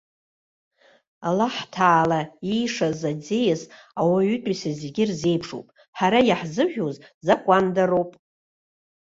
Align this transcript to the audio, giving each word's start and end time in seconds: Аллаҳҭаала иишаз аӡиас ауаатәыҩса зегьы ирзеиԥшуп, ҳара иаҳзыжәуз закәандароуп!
Аллаҳҭаала 1.27 2.21
иишаз 2.51 2.99
аӡиас 3.11 3.61
ауаатәыҩса 3.99 4.71
зегьы 4.79 5.03
ирзеиԥшуп, 5.03 5.67
ҳара 5.97 6.19
иаҳзыжәуз 6.27 6.95
закәандароуп! 7.25 8.11